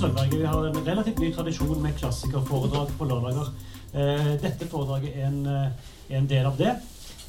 [0.00, 0.38] Sølvberget.
[0.38, 3.50] Vi har en relativt ny tradisjon med klassikerforedrag på lørdager.
[3.92, 6.72] Eh, dette foredraget er en, eh, en, del av det.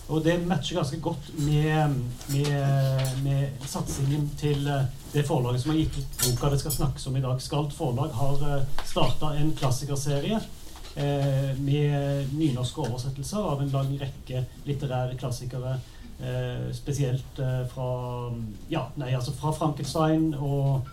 [0.08, 1.98] Og det matcher ganske godt med,
[2.32, 7.08] med, med satsingen til eh, det forlaget som har gitt ut boka det skal snakkes
[7.12, 7.42] om i dag.
[7.44, 10.40] Skalt forlag har starta en klassikerserie
[11.58, 15.78] med nynorske oversettelser av en lang rekke litterære klassikere.
[16.76, 17.40] Spesielt
[17.72, 17.92] fra,
[18.70, 20.90] ja, nei, altså fra Frankenstein og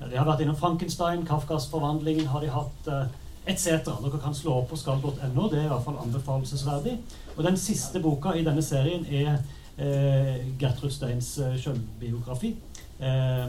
[0.00, 2.88] De har vært innom Frankenstein, Kafkas forvandling har de hatt.
[2.88, 3.18] Eh,
[3.50, 3.86] etc.
[4.04, 5.48] Dere kan slå opp på skall.no.
[5.50, 6.98] Det er i hvert fall anbefalesverdig.
[7.36, 9.38] Og den siste boka i denne serien er
[9.80, 11.32] eh, Gertrud Steins
[11.62, 12.54] selvbiografi.
[13.00, 13.46] Eh,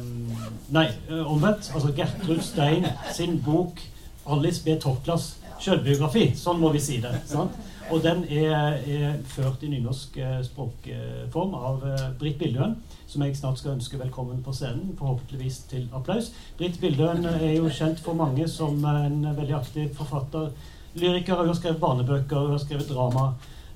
[0.72, 1.72] nei, eh, omvendt.
[1.74, 3.82] Altså Gertrud Stein sin bok
[4.26, 4.80] 'Alice B.
[4.80, 6.36] Toklas selvbiografi'.
[6.38, 7.12] Sånn må vi si det.
[7.26, 7.52] sant?
[7.92, 12.78] Og den er, er ført i nynorsk eh, språkform av eh, Britt Billøen,
[13.08, 16.30] som jeg snart skal ønske velkommen på scenen, forhåpentligvis til applaus.
[16.58, 20.54] Britt Billøen er jo kjent for mange som en veldig aktiv forfatter.
[20.96, 23.34] Lyriker, hun har skrevet barnebøker, hun har skrevet drama.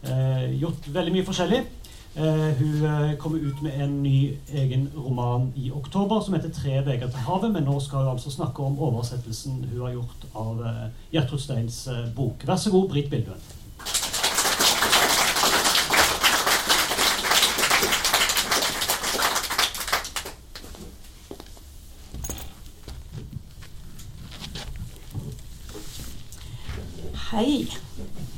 [0.08, 1.60] Eh, gjort veldig mye forskjellig.
[2.16, 6.80] Eh, hun eh, kommer ut med en ny egen roman i oktober som heter 'Tre
[6.86, 7.52] veger til havet'.
[7.52, 11.90] Men nå skal hun altså snakke om oversettelsen hun har gjort av eh, Gjertrud Steins
[12.16, 12.48] bok.
[12.48, 13.44] Vær så god, Britt Billøen.
[27.36, 27.68] Hei.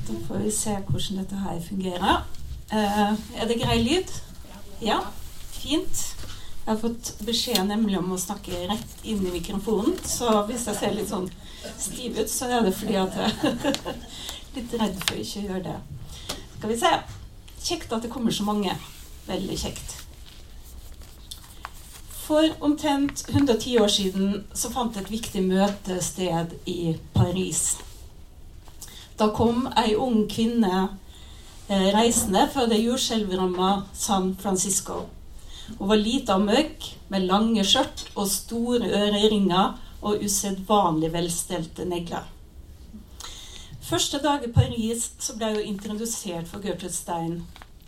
[0.08, 2.24] Da får vi se hvordan dette her fungerer.
[2.68, 4.14] Uh, er det grei lyd?
[4.84, 5.00] Ja?
[5.52, 6.04] Fint.
[6.66, 9.96] Jeg har fått beskjed nemlig om å snakke rett inn i mikrofonen.
[10.04, 11.30] Så hvis jeg ser litt sånn
[11.80, 14.02] stiv ut, så er det fordi at jeg er
[14.58, 15.78] litt redd for ikke å gjøre det.
[16.58, 16.94] Skal vi se.
[17.64, 18.76] Kjekt at det kommer så mange.
[19.30, 19.96] Veldig kjekt.
[22.28, 27.78] For omtrent 110 år siden så fant et viktig møtested i Paris.
[29.18, 30.74] Da kom ei ung kvinne
[31.68, 35.08] eh, reisende fra det jordskjelvramma San Francisco.
[35.80, 39.74] Hun var lita og mørk, med lange skjørt og store øreringer
[40.06, 42.30] og usedvanlig velstelte negler.
[43.88, 47.38] Første dag i Paris ble hun introdusert for Gertrude Stein,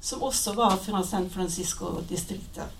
[0.02, 2.79] som også var fra San Francisco-distriktet.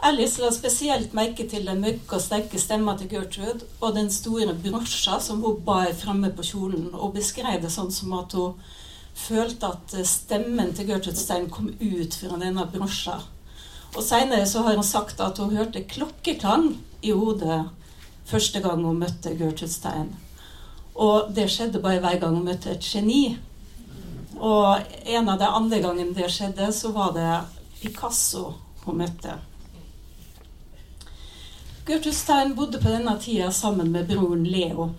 [0.00, 4.52] Alice la spesielt merke til den mørke og sterke stemma til Gertrude og den store
[4.54, 8.54] brosja som hun bar framme på kjolen, og beskrev det sånn som at hun
[9.18, 13.16] følte at stemmen til Gertrude Stein kom ut fra denne brosja.
[13.96, 16.70] Og Seinere har hun sagt at hun hørte klokkeklang
[17.02, 17.64] i hodet
[18.30, 20.14] første gang hun møtte Gertrude Stein.
[20.94, 23.34] Og det skjedde bare hver gang hun møtte et geni.
[24.38, 24.78] Og
[25.10, 27.30] en av de andre gangene det skjedde, så var det
[27.82, 28.52] Picasso
[28.86, 29.40] hun møtte.
[31.88, 34.90] Gertrud Stein bodde på denne tida sammen med broren Leo.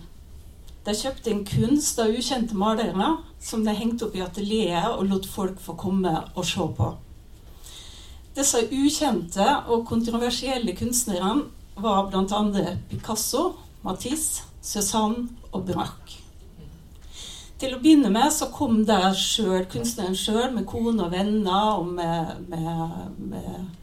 [0.82, 5.28] De kjøpte inn kunst av ukjente malere som de hengte opp i atelieret og lot
[5.30, 6.88] folk få komme og se på.
[8.34, 11.46] Disse ukjente og kontroversielle kunstnerne
[11.78, 12.74] var bl.a.
[12.90, 13.44] Picasso,
[13.86, 16.18] Matisse, Cézanne og Braque.
[17.60, 21.94] Til å begynne med så kom der selv, kunstneren sjøl med kone og venner og
[21.94, 23.79] med, med, med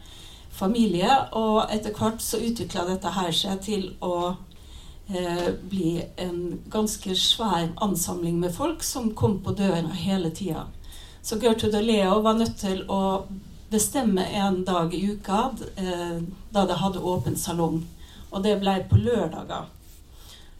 [0.58, 1.10] familie.
[1.38, 4.36] Og etter hvert så utvikla dette her seg til å
[5.10, 6.42] eh, bli en
[6.74, 10.68] ganske svær ansamling med folk som kom på døra hele tida.
[11.22, 13.28] Så Gertrud og Leo var nødt til å
[13.70, 16.20] bestemme en dag i uka eh,
[16.52, 17.82] da de hadde åpen salong.
[18.32, 19.68] Og det ble på lørdager.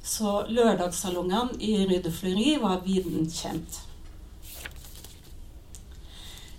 [0.04, 3.82] Så lørdagssalongene i Ryddefløri var viden kjent.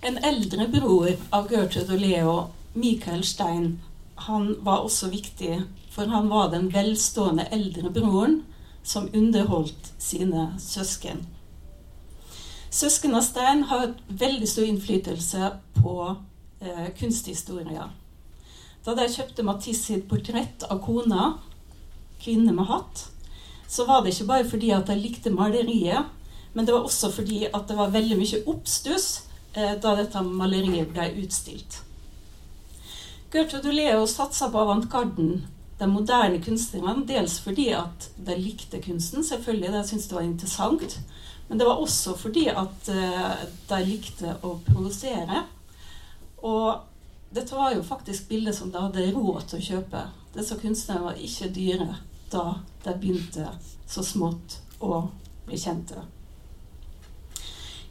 [0.05, 2.35] En eldre bror av Gertrud og Leo
[2.73, 3.79] Michael Stein
[4.19, 8.41] han var også viktig, for han var den velstående eldre broren
[8.83, 11.23] som underholdt sine søsken.
[12.69, 15.95] Søsknene Stein har veldig stor innflytelse på
[16.61, 17.87] eh, kunsthistoria.
[18.85, 21.39] Da de kjøpte Matisse sitt portrett av kona,
[22.19, 23.07] 'Kvinne med hatt',
[23.67, 26.05] så var det ikke bare fordi at de likte maleriet,
[26.53, 29.21] men det var også fordi at det var veldig mye oppstuss
[29.55, 31.79] eh, da dette maleriet ble utstilt.
[33.31, 35.47] Gertrude Leo satsa på avantgarden,
[35.77, 40.99] de moderne kunstnerne, dels fordi at de likte kunsten, selvfølgelig, de syntes det var interessant.
[41.47, 45.43] Men det var også fordi at uh, de likte å produsere.
[46.41, 46.81] Og
[47.29, 50.03] dette var jo faktisk bilder som de hadde råd til å kjøpe.
[50.33, 51.89] Disse kunstnerne var ikke dyre
[52.33, 52.45] da
[52.85, 53.45] de begynte
[53.89, 55.03] så smått å
[55.45, 56.01] bli kjente.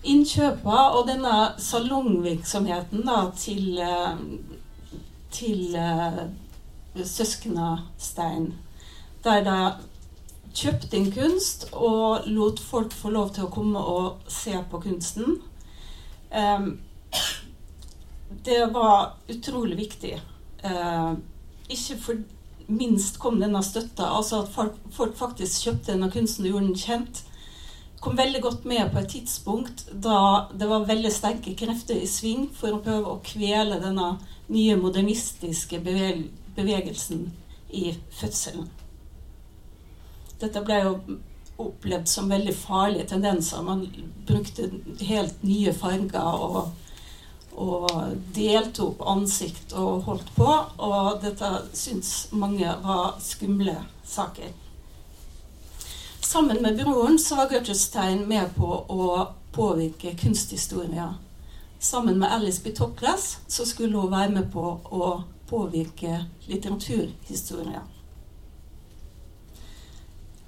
[0.07, 4.19] Innkjøpene og denne salongvirksomheten da, til uh,
[5.35, 6.27] til uh,
[7.05, 8.53] søskna Stein.
[9.25, 9.59] Der de
[10.59, 15.39] kjøpte inn kunst og lot folk få lov til å komme og se på kunsten.
[16.33, 16.79] Um,
[18.45, 20.17] det var utrolig viktig.
[20.65, 21.15] Uh,
[21.69, 22.27] ikke for
[22.69, 26.83] minst kom denne støtta, altså at folk, folk faktisk kjøpte denne kunsten og gjorde den
[26.83, 27.23] kjent
[28.01, 32.49] kom veldig godt med på et tidspunkt da det var veldig sterke krefter i sving
[32.55, 34.13] for å prøve å kvele denne
[34.49, 37.27] nye modernistiske bevegelsen
[37.75, 37.91] i
[38.21, 38.69] fødselen.
[40.39, 40.93] Dette ble jo
[41.59, 43.63] opplevd som veldig farlige tendenser.
[43.67, 43.83] Man
[44.27, 44.71] brukte
[45.09, 46.71] helt nye farger og,
[47.59, 47.91] og
[48.37, 50.49] delte opp ansikt og holdt på.
[50.87, 53.75] Og dette syns mange var skumle
[54.07, 54.55] saker.
[56.29, 59.05] Sammen med broren så var Gertrude med på å
[59.53, 61.15] påvirke kunsthistoria.
[61.81, 62.75] Sammen med Alice B.
[63.47, 67.81] Så skulle hun være med på å påvirke litteraturhistoria.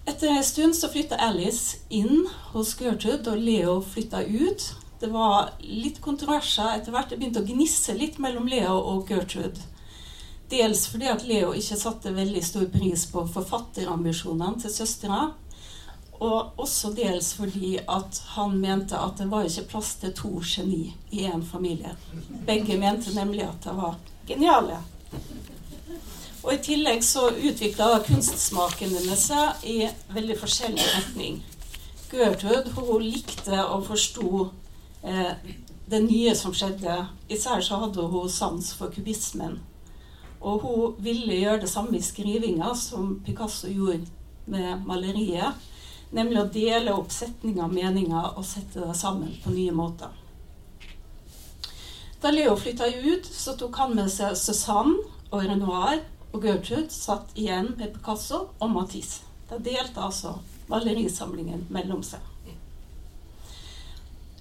[0.04, 4.70] Etter en stund så flytta Alice inn hos Gertrude, og Leo flytta ut.
[5.00, 7.08] Det var litt kontroverser etter hvert.
[7.08, 9.70] Det begynte å gnisse litt mellom Leo og Gertrude.
[10.52, 15.30] Dels fordi at Leo ikke satte veldig stor pris på forfatterambisjonene til søstera.
[16.20, 20.90] Og også dels fordi at han mente at det var ikke plass til to geni
[21.10, 21.94] i én familie.
[22.46, 23.96] Begge mente nemlig at de var
[24.28, 24.76] geniale.
[26.42, 29.78] Og i tillegg så utvikla kunstsmakene seg i
[30.12, 31.40] veldig forskjellig retning.
[32.10, 34.46] Gertrud hun likte og forsto
[35.04, 35.34] eh,
[35.90, 36.96] det nye som skjedde.
[37.28, 39.58] Især så hadde hun sans for kubismen.
[40.40, 44.06] Og hun ville gjøre det samme i skrivinga som Picasso gjorde
[44.50, 45.68] med maleriet.
[46.16, 50.10] Nemlig å dele opp setninger og meninger og sette det sammen på nye måter.
[52.20, 54.98] Da Leo flytta ut, så tok han med seg Susanne
[55.30, 56.02] og Renoir,
[56.32, 59.24] og Gertrude satt igjen med Picasso og Matisse.
[59.50, 60.36] Da delte altså
[60.70, 62.20] malerisamlingen mellom seg.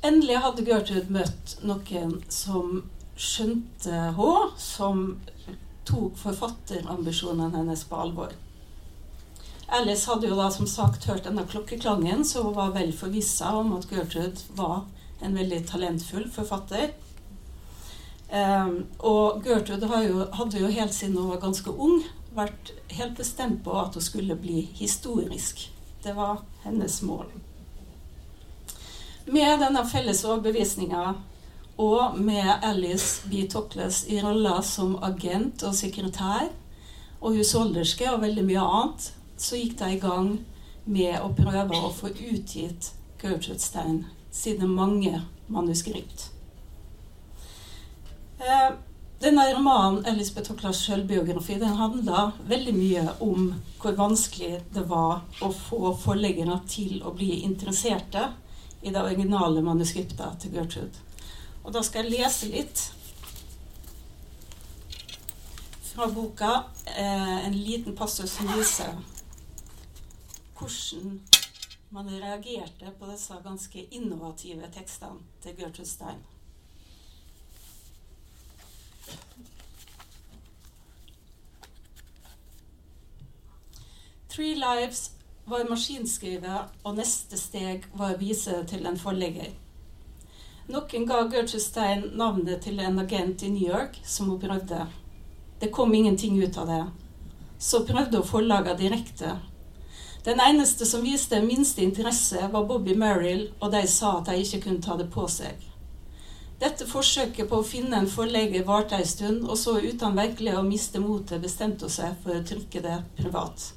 [0.05, 2.83] Endelig hadde Gertrude møtt noen som
[3.19, 5.17] skjønte henne, som
[5.89, 8.35] tok forfatterambisjonene hennes på alvor.
[9.71, 13.75] Alice hadde jo da som sagt hørt denne klokkeklangen, så hun var vel forvissa om
[13.77, 14.87] at Gertrude var
[15.21, 16.93] en veldig talentfull forfatter.
[18.29, 22.01] Um, og Gertrude jo, hadde jo helt siden hun var ganske ung,
[22.33, 25.67] vært helt bestemt på at hun skulle bli historisk.
[26.03, 27.27] Det var hennes mål.
[29.29, 31.13] Med denne felles overbevisninga
[31.79, 33.45] og med Alice B.
[33.49, 36.49] Tokles i rolla som agent og sekretær
[37.19, 39.09] og husholderske og veldig mye annet,
[39.41, 40.33] så gikk de i gang
[40.89, 42.91] med å prøve å få utgitt
[43.21, 46.29] Gertrude Stein sine mange manuskript.
[48.39, 48.69] Eh,
[49.19, 53.49] denne romanen, Elisabeth Hoklas selvbiografi, den handla veldig mye om
[53.81, 58.29] hvor vanskelig det var å få forleggerne til å bli interesserte
[58.81, 61.03] i det originale manuskriptet til Gertrude.
[61.65, 62.85] Og da skal jeg lese litt
[65.89, 68.95] fra boka, eh, en liten passus som viser
[70.59, 71.21] hvordan
[71.89, 76.19] man reagerte på disse ganske innovative tekstene til Gertrude Stein.
[84.29, 85.11] Three Lives
[85.45, 89.49] var maskinskrivet, og neste steg var å vise det til en forlegger.
[90.69, 94.85] Noen ga Gertrude Stein navnet til en agent i New York, som hun prøvde.
[95.59, 96.83] Det kom ingenting ut av det.
[97.57, 99.33] Så prøvde hun forlaget direkte,
[100.23, 104.61] den eneste som viste minste interesse, var Bobby Merrill, og de sa at de ikke
[104.65, 105.65] kunne ta det på seg.
[106.59, 110.65] Dette forsøket på å finne en forlegger varte en stund, og så uten virkelig å
[110.65, 113.69] miste motet bestemte hun seg for å trykke det privat.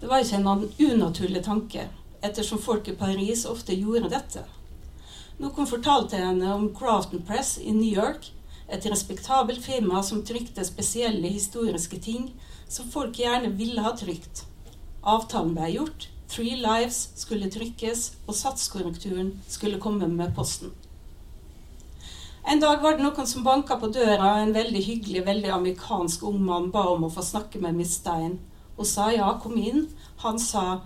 [0.00, 1.86] Det var ikke en unaturlig tanke,
[2.26, 4.42] ettersom folk i Paris ofte gjorde dette.
[5.38, 8.32] Noen fortalte henne om Crafton Press i New York,
[8.66, 12.32] et respektabelt firma som trykte spesielle historiske ting
[12.68, 14.44] som folk gjerne ville ha trykt.
[15.02, 16.08] Avtalen ble gjort.
[16.28, 20.74] Three Lives skulle trykkes, og satskorrekturen skulle komme med posten.
[22.50, 26.22] En dag var det noen som banka på døra, og en veldig hyggelig, veldig amerikansk
[26.28, 28.38] ung mann ba om å få snakke med Miss Stein.
[28.76, 29.88] og sa ja, kom inn.
[30.22, 30.80] Han sa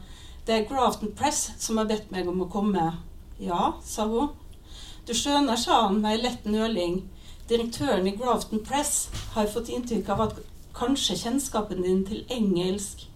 [0.47, 2.99] det er Grafton Press som har bedt meg om å komme.
[3.39, 4.33] Ja, sa hun.
[5.07, 7.03] Du skjønner, sa han med ei lett nøling.
[7.49, 10.39] Direktøren i Grafton Press har fått inntrykk av at
[10.75, 13.07] kanskje kjennskapen din til engelsk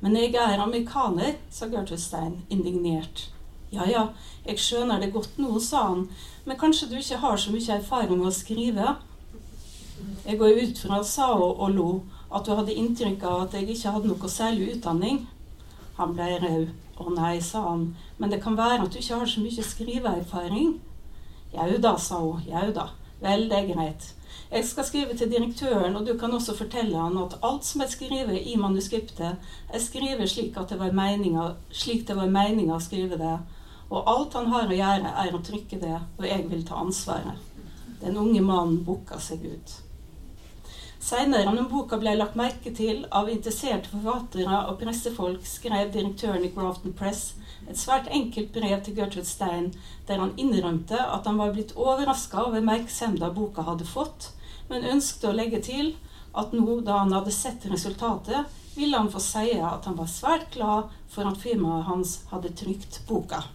[0.00, 3.28] men jeg er amerikaner, sa Gertrud Stein indignert.
[3.72, 4.02] Ja ja,
[4.46, 6.06] jeg skjønner det godt nå, sa han,
[6.44, 8.96] men kanskje du ikke har så mye erfaring med å skrive?
[10.26, 11.88] Jeg går ut fra, sa hun og lo,
[12.30, 15.24] at du hadde inntrykk av at jeg ikke hadde noe særlig utdanning.
[15.96, 16.74] Han ble rød.
[16.96, 20.76] Å nei, sa han, men det kan være at du ikke har så mye skriveerfaring.
[21.52, 22.40] Jau da, sa hun.
[22.48, 22.86] Jau da.
[23.20, 24.06] Vel, det er greit.
[24.50, 27.90] Jeg skal skrive til direktøren, og du kan også fortelle han at alt som er
[27.90, 29.38] skrevet i manuskriptet,
[29.68, 33.38] er skrevet slik, at det var meninga, slik det var meninga å skrive det.
[33.90, 37.42] Og alt han har å gjøre, er å trykke det, og jeg vil ta ansvaret.
[38.00, 39.80] Den unge mannen bukka seg ut.
[41.06, 46.50] Seinere, når boka ble lagt merke til av interesserte forfattere og pressefolk, skrev direktøren i
[46.54, 47.36] Grafton Press
[47.66, 49.68] et svært enkelt brev til Gertrude Stein
[50.08, 54.32] der han innrømte at han var blitt overraska over merksemda boka hadde fått,
[54.68, 55.94] men ønsket å legge til
[56.36, 58.46] at nå da han hadde sett resultatet,
[58.76, 63.00] ville han få si at han var svært glad for at firmaet hans hadde trykt
[63.08, 63.46] boka.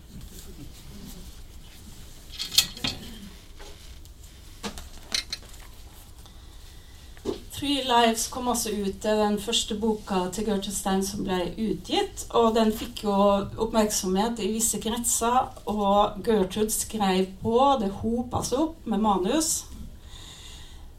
[7.62, 9.03] Three Lives kom også ut.
[9.03, 12.24] Den første boka til Gertrude som ble utgitt.
[12.34, 13.13] Og den fikk jo
[13.62, 17.60] oppmerksomhet i visse kretser, og Gertrude skrev på.
[17.77, 19.51] Det hopa seg opp med manus.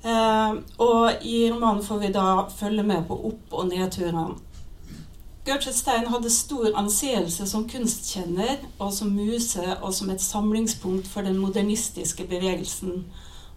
[0.02, 4.34] Eh, og i romanen får vi da følge med på opp- og nedturene.
[5.46, 11.26] Gertrude Stein hadde stor anseelse som kunstkjenner og som muse og som et samlingspunkt for
[11.26, 13.04] den modernistiske bevegelsen.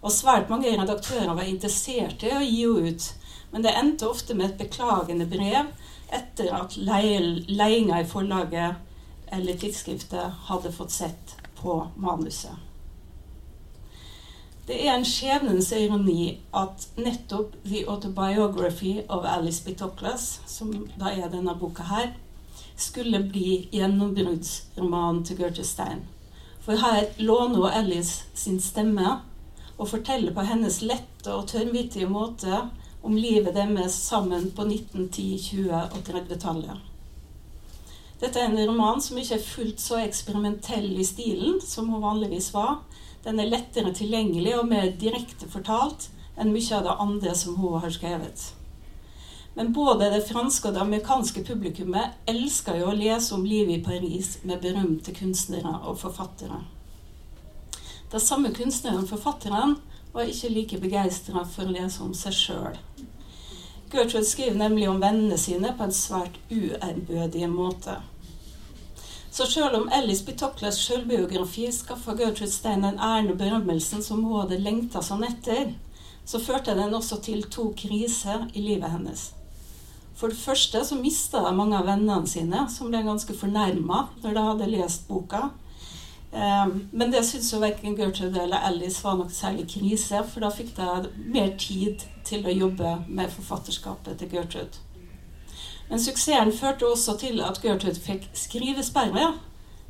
[0.01, 3.11] Og svært mange redaktører var interessert i å gi henne ut.
[3.51, 5.69] Men det endte ofte med et beklagende brev
[6.13, 8.81] etter at leiinga i forlaget
[9.33, 12.53] eller tidsskriftet hadde fått sett på manuset.
[14.65, 19.75] Det er en skjebnens ironi at nettopp The Autobiography of Alice B.
[20.17, 22.15] Som da er denne boka her,
[22.75, 26.01] skulle bli gjennombruddsromanen til Gertrude Stein.
[26.65, 29.19] For her låner Alice sin stemme
[29.77, 32.63] og forteller på hennes lette og tørrvittige måte
[33.05, 36.81] om livet deres sammen på 1910-, 20- og 30-tallet.
[38.19, 42.49] Dette er en roman som ikke er fullt så eksperimentell i stilen som hun vanligvis
[42.55, 42.79] var.
[43.25, 47.79] Den er lettere tilgjengelig og mer direkte fortalt enn mye av det andre som hun
[47.81, 48.43] har skrevet.
[49.55, 53.83] Men både det franske og det amerikanske publikummet elsker jo å lese om livet i
[53.85, 56.59] Paris med berømte kunstnere og forfattere.
[58.11, 59.77] De samme kunstneren og forfatteren
[60.13, 62.77] var ikke like begeistra for å lese om seg sjøl.
[63.91, 67.97] Gertrude skriver nemlig om vennene sine på en svært uærbødig måte.
[69.35, 74.37] Så selv om Alice Bitoklas selvbiografi skaffa Gertrude Stein den æren og berømmelsen som hun
[74.39, 75.73] hadde lengta sånn etter,
[76.23, 79.25] så førte den også til to kriser i livet hennes.
[80.15, 84.47] For det første så mista mange av vennene sine, som ble ganske fornærma når de
[84.47, 85.49] hadde lest boka.
[86.31, 90.55] Um, men det syntes jo verken Gertrude eller Alice var noe særlig krise, for da
[90.55, 94.84] fikk de mer tid til å jobbe med forfatterskapet til Gertrude.
[95.89, 99.33] Men suksessen førte også til at Gertrude fikk skrivesperre.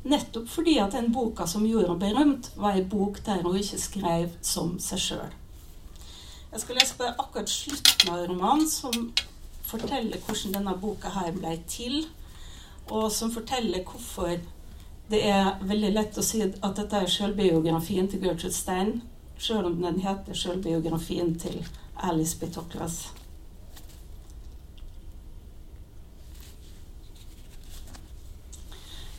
[0.06, 3.80] Nettopp fordi at den boka som gjorde henne berømt, var en bok der hun ikke
[3.80, 5.32] skrev som seg sjøl.
[6.52, 9.10] Jeg skal lese bare akkurat slutten av romanen, som
[9.66, 12.04] forteller hvordan denne boka her ble til,
[12.86, 14.36] og som forteller hvorfor
[15.10, 18.96] det er veldig lett å si at dette er sjølbiografien til Gertrude Stein,
[19.38, 21.60] selv om den heter sjølbiografien til
[21.96, 22.48] Alice B.
[22.50, 23.06] Toklas.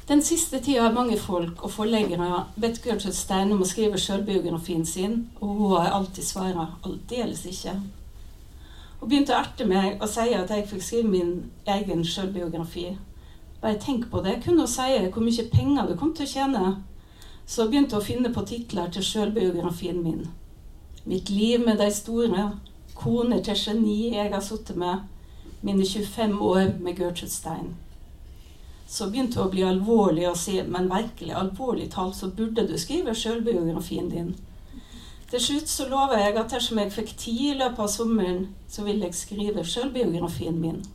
[0.08, 4.86] Den siste tida har mange folk og forleggere bedt Gertrude Stein om å skrive selvbiografien
[4.88, 7.74] sin, og hun har alltid svara aldeles ikke.
[9.02, 11.34] Hun begynte å erte meg og si at jeg fikk skrive min
[11.74, 12.86] egen selvbiografi.
[13.60, 14.38] Bare tenk på det.
[14.46, 16.72] Kunne hun si hvor mye penger du kom til å tjene.
[17.46, 20.30] Så begynte hun å finne på titler til sjølbiografien min.
[21.04, 22.46] Mitt liv med de store.
[22.96, 25.04] Koner til geni jeg har sittet med.
[25.62, 27.76] Mine 25 år med Gertrude Stein.
[28.88, 32.78] Så begynte hun å bli alvorlig og si men virkelig alvorlig talt så burde du
[32.80, 34.36] skrive sjølbiografien din.
[35.28, 38.86] Til slutt så lover jeg at dersom jeg fikk tid i løpet av sommeren, så
[38.88, 40.86] ville jeg skrive sjølbiografien min.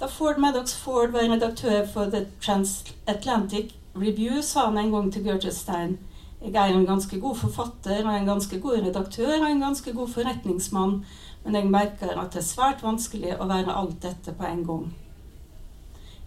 [0.00, 5.28] Da Ford Maddox Ford var redaktør for The Transatlantic Review, sa han en gang til
[5.28, 5.98] Gertrude Stein
[6.44, 10.08] jeg er en ganske god forfatter og en ganske god redaktør og en ganske god
[10.08, 11.04] forretningsmann,
[11.44, 14.84] men jeg merker at det er svært vanskelig å være alt dette på en gang.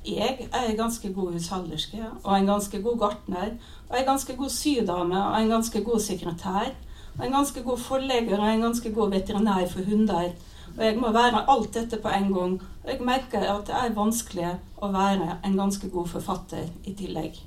[0.08, 3.50] Jeg er en ganske god husholderske og en ganske god gartner
[3.90, 6.72] og en ganske god sydame og en ganske god sekretær
[7.18, 10.32] og en ganske god forlegger og en ganske god veterinær for hunder
[10.78, 12.62] og jeg må være alt dette på en gang.
[12.84, 17.42] Og jeg merker at det er vanskelig å være en ganske god forfatter i tillegg.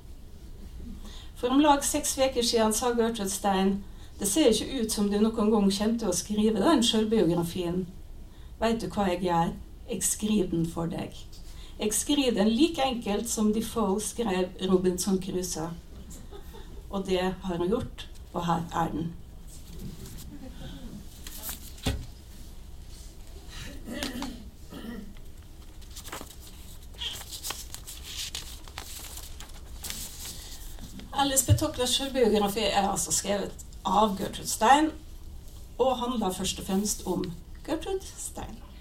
[1.36, 3.78] For om lag seks uker siden sa Gertrude Stein
[4.20, 7.86] det ser ikke ut som du noen gang kommer til å skrive den sjølbiografien.
[8.60, 9.56] Veit du hva jeg gjør?
[9.90, 11.16] Jeg skriver den for deg.
[11.82, 15.70] Jeg skriver den like enkelt som Defoe skrev Robinson Crusoe.
[16.90, 19.12] Og det har han gjort, og her er den.
[31.12, 34.92] Alice Betoklers biografi er altså skrevet av Gertrude Stein
[35.78, 37.32] og handler først og fremst om
[37.66, 38.71] Gertrude Stein.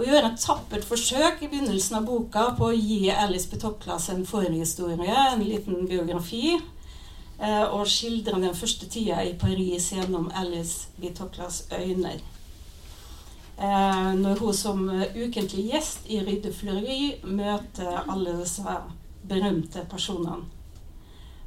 [0.00, 3.58] Hun gjør et tappert forsøk i begynnelsen av boka på å gi Alice B.
[3.60, 6.54] En forhistorie, en liten biografi,
[7.38, 11.10] eh, og skildre den første tida i Paris gjennom Alice B.
[11.12, 12.14] Øyne.
[13.58, 18.64] Eh, når hun som ukentlig gjest i Rydde Fleury møter alle disse
[19.28, 20.46] berømte personene.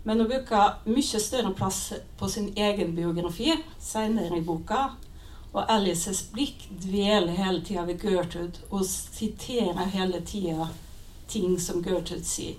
[0.04, 4.92] Men hun bruker mye større plass på sin egen biografi senere i boka.
[5.54, 10.68] Og Alices blikk dveler hele tida ved Gertrude og siterer hele tida
[11.30, 12.58] ting som Gertrude sier.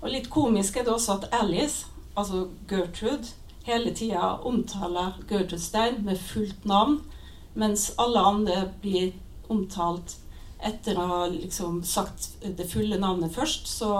[0.00, 3.32] Og litt komisk er det også at Alice, altså Gertrude,
[3.66, 7.00] hele tida omtaler Gertrude Stein med fullt navn,
[7.54, 9.16] mens alle andre blir
[9.48, 10.16] omtalt
[10.62, 13.90] etter å ha liksom sagt det fulle navnet først, så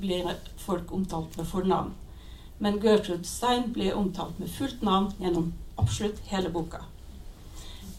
[0.00, 1.94] blir folk omtalt med fornavn.
[2.58, 6.82] Men Gertrude Stein blir omtalt med fullt navn gjennom absolutt hele boka.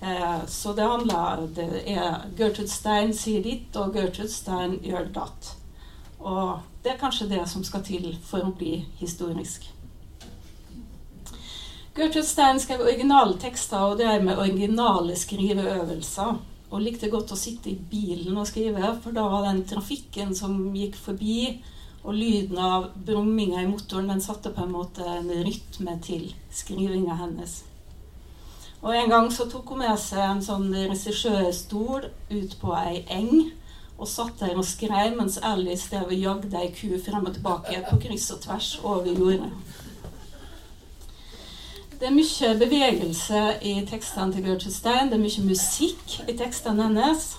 [0.04, 5.54] Eh, så det handler det er Gertrude Stein sier ditt, og Gertrude Stein gjør datt.
[6.20, 9.70] Og det er kanskje det som skal til for å bli historisk.
[11.96, 16.34] Gertrude Stein skrev originale tekster og drev med originale skriveøvelser
[16.74, 20.74] og likte godt å sitte i bilen og skrive, for da var den trafikken som
[20.74, 21.62] gikk forbi,
[22.04, 27.16] og lyden av brumminga i motoren, den satte på en måte en rytme til skrivinga
[27.22, 27.62] hennes.
[28.84, 33.54] Og En gang så tok hun med seg en sånn regissørstol ut på ei eng,
[33.96, 37.80] og satt der og skrev mens Alice drev og jagde ei ku frem og tilbake
[37.88, 39.54] på kryss og tvers over jordet.
[41.94, 45.08] Det er mye bevegelse i tekstene til Gertrude Stein.
[45.08, 47.30] Det er mye musikk i tekstene hennes.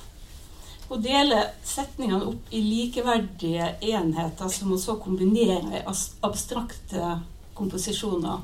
[0.89, 5.85] Hun deler setningene opp i likeverdige enheter som hun så kombinerer i
[6.25, 7.19] abstrakte
[7.59, 8.41] komposisjoner.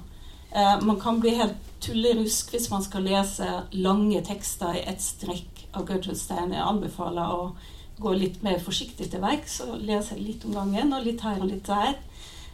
[0.52, 5.66] Eh, man kan bli helt tullerusk hvis man skal lese lange tekster i ett strekk
[5.72, 6.52] av Gertrude Stein.
[6.52, 7.52] Jeg anbefaler å
[8.00, 11.52] gå litt mer forsiktig til verks og lese litt om gangen, og litt her og
[11.52, 11.94] litt der.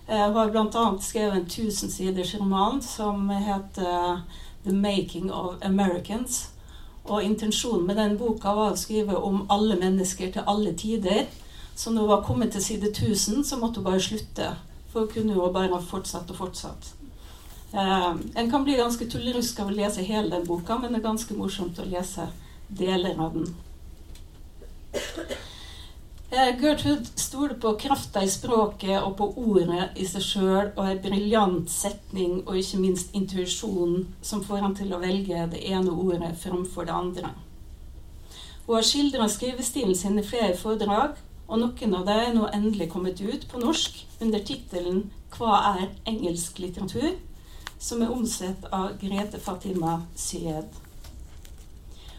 [0.07, 0.85] Jeg eh, har bl.a.
[1.03, 4.23] skrevet en tusensiders roman som heter
[4.65, 6.51] 'The Making of Americans'.
[7.05, 11.27] Og intensjonen med den boka var å skrive om alle mennesker til alle tider.
[11.77, 14.57] Så når hun var kommet til side 1000, så måtte hun bare slutte.
[14.91, 16.96] For hun kunne jo bare fortsatt og fortsatt.
[17.73, 21.09] Eh, en kan bli ganske tullerusk av å lese hele den boka, men det er
[21.09, 22.29] ganske morsomt å lese
[22.69, 23.55] deler av den.
[26.31, 31.03] Eh, Gertrude stoler på krafta i språket og på ordet i seg sjøl og en
[31.05, 36.33] briljant setning og ikke minst intuisjonen som får han til å velge det ene ordet
[36.43, 37.31] framfor det andre.
[38.67, 41.15] Hun har skildra skrivestilen sin i flere foredrag,
[41.47, 45.89] og noen av dem er nå endelig kommet ut på norsk under tittelen 'Hva er
[46.11, 47.15] engelsk litteratur?',
[47.79, 50.69] som er omsett av Grete Fatima Syed.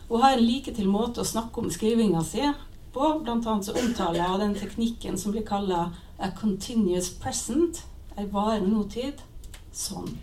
[0.09, 2.45] Hun har en like til måte å snakke om skrivinga si
[2.93, 3.07] på.
[3.27, 7.83] Annet så omtaler jeg den teknikken som blir kalla a continuous present,
[8.17, 9.19] ei vare nåtid,
[9.73, 10.15] sånn.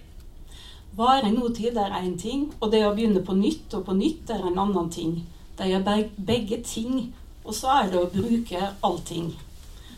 [0.96, 4.46] Vare nåtid er én ting, og det å begynne på nytt og på nytt er
[4.46, 5.18] en annen ting.
[5.58, 7.12] De er begge ting,
[7.44, 9.34] og så er det å bruke allting.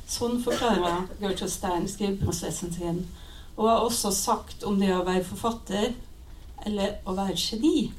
[0.06, 3.00] Sånn forklarer Gertrude Stein skriveprosessen sin.
[3.56, 5.94] Og har også sagt om det å være forfatter,
[6.66, 7.90] eller å være geni,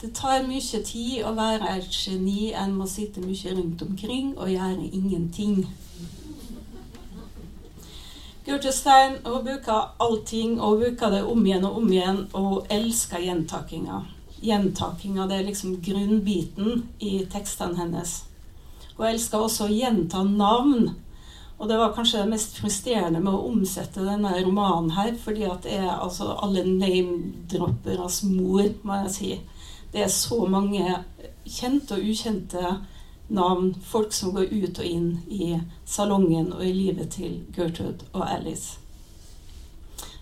[0.00, 2.50] det tar mye tid å være et geni.
[2.52, 5.62] En må sitte mye rundt omkring og gjøre ingenting.
[8.46, 13.24] Gertrude Stein hun bruker allting, og bruker det om igjen og om igjen, og elsker
[13.24, 14.02] gjentakinga.
[14.44, 18.12] Gjentakinga det er liksom grunnbiten i tekstene hennes.
[18.98, 20.92] Hun elsker også å gjenta navn.
[21.58, 25.64] Og det var kanskje det mest frustrerende med å omsette denne romanen her, fordi at
[25.64, 29.30] det er altså alle name-dropperes mor, må jeg si.
[29.92, 30.98] Det er så mange
[31.48, 32.74] kjente og ukjente
[33.28, 33.70] navn.
[33.82, 35.54] Folk som går ut og inn i
[35.88, 38.76] salongen og i livet til Gertrude og Alice.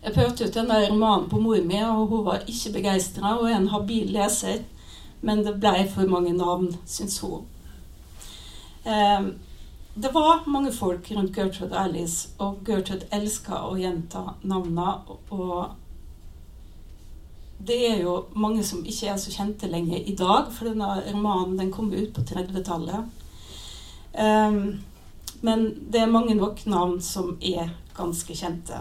[0.04, 3.34] Jeg prøvde ut denne romanen på mor mi, og hun var ikke begeistra.
[3.40, 4.60] Hun er en habil leser,
[5.24, 7.46] men det ble for mange navn, syns hun.
[8.84, 9.30] Eh,
[9.94, 14.94] det var mange folk rundt Gertrude og Alice, og Gertrude elska å gjenta navnene.
[15.30, 15.68] Og
[17.62, 21.60] det er jo mange som ikke er så kjente lenger i dag, for denne romanen
[21.60, 23.06] den kom ut på 30-tallet.
[24.18, 24.82] Um,
[25.46, 28.80] men det er mange nok navn som er ganske kjente.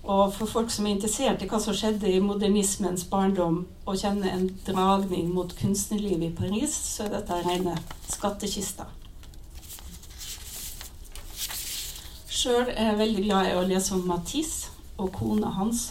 [0.00, 4.32] Og for folk som er interessert i hva som skjedde i modernismens barndom, og kjenner
[4.32, 7.76] en dragning mot kunstnerlivet i Paris, så er dette rene
[8.08, 8.88] skattkista.
[12.40, 15.90] Sjøl er jeg veldig glad i å lese om Matisse og kona hans,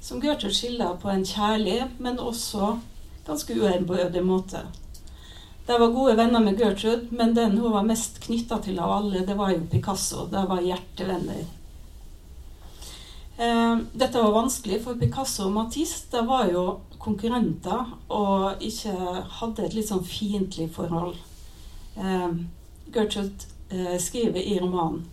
[0.00, 2.70] som Gertrud skiller på en kjærlig, men også
[3.26, 4.62] ganske uærbødig måte.
[5.66, 9.26] De var gode venner med Gertrude, men den hun var mest knytta til av alle,
[9.28, 10.24] det var jo Picasso.
[10.32, 11.44] De var hjertevenner.
[13.36, 18.96] Eh, dette var vanskelig, for Picasso og Matisse var jo konkurrenter og ikke
[19.36, 21.20] hadde et litt sånn fiendtlig forhold.
[22.00, 22.28] Eh,
[22.88, 25.04] Gertrude eh, skriver i romanen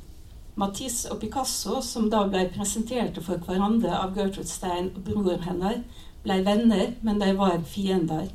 [0.58, 5.84] Matisse og Picasso, som da ble presenterte for hverandre av Gertrude Stein og broren hennes,
[6.24, 8.32] ble venner, men de var fiender.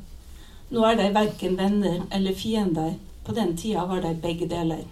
[0.71, 2.95] Nå er de verken venner eller fiender.
[3.23, 4.85] På den tida var de begge deler.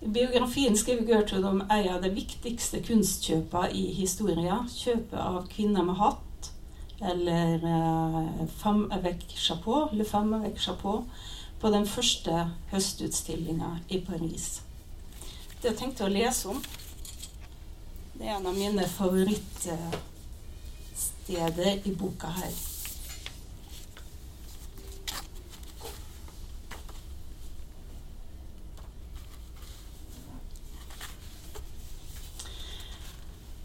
[0.00, 4.70] I biografien skriver Gertrude om en av de viktigste kunstkjøpene i historien.
[4.70, 6.50] Kjøpet av kvinner med hatt,
[7.02, 11.04] eller eh, femme avec chapeau, le femme avec chapeau,
[11.60, 14.60] på den første høstutstillinga i Paris.
[15.60, 16.62] Det jeg tenkte å lese om,
[18.16, 22.48] det er en av mine favorittsteder i boka her.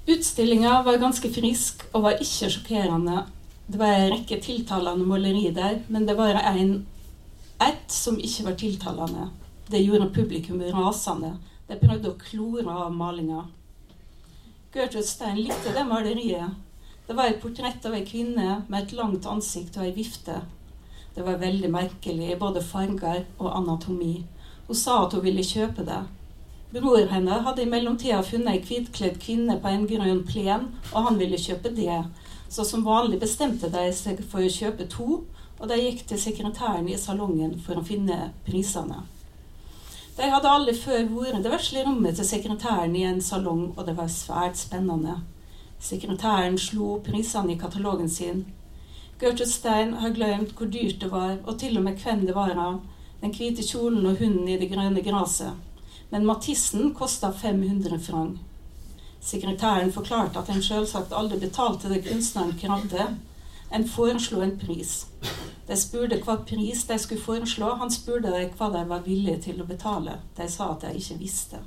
[0.05, 3.23] Utstillinga var ganske frisk og var ikke sjokkerende.
[3.71, 6.85] Det var en rekke tiltalende maleri der, men det var en,
[7.63, 9.31] ett som ikke var tiltalende.
[9.71, 11.39] Det gjorde publikum rasende.
[11.67, 13.45] De prøvde å klore av malinga.
[14.75, 16.57] Gertrude likte det maleriet.
[17.07, 20.41] Det var et portrett av ei kvinne med et langt ansikt og ei vifte.
[21.15, 24.25] Det var veldig merkelig i både farger og anatomi.
[24.67, 26.01] Hun sa at hun ville kjøpe det.
[26.75, 31.19] Bror henne hadde i mellomtida funnet ei hvitkledd kvinne på en grønn plen, og han
[31.21, 32.01] ville kjøpe det.
[32.49, 35.21] Så som vanlig bestemte de seg for å kjøpe to,
[35.55, 39.05] og de gikk til sekretæren i salongen for å finne prisene.
[40.17, 43.97] De hadde alle før vært det vesle rommet til sekretæren i en salong, og det
[43.97, 45.17] var svært spennende.
[45.79, 48.45] Sekretæren slo prisene i katalogen sin.
[49.19, 52.55] Gertrud Stein har glemt hvor dyrt det var, og til og med hvem det var
[52.55, 52.79] av.
[53.21, 55.51] Den hvite kjolen og hunden i det grønne gresset.
[56.09, 58.39] Men Matissen kosta 500 franc.
[59.19, 63.07] Sekretæren forklarte at en selvsagt aldri betalte det kunstneren krevde.
[63.73, 65.07] En foreslo en pris.
[65.67, 67.71] De spurte hva pris de skulle foreslå.
[67.81, 70.19] Han spurte dem hva de var villige til å betale.
[70.37, 71.61] De sa at de ikke visste.